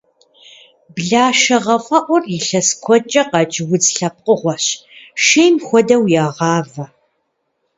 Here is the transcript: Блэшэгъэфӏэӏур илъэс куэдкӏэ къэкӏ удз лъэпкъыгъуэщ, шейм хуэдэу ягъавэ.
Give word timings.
Блэшэгъэфӏэӏур 0.93 2.23
илъэс 2.35 2.69
куэдкӏэ 2.83 3.23
къэкӏ 3.31 3.57
удз 3.73 3.85
лъэпкъыгъуэщ, 3.95 4.65
шейм 5.23 5.55
хуэдэу 5.65 6.03
ягъавэ. 6.25 6.85